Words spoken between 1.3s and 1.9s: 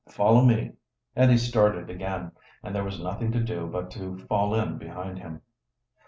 started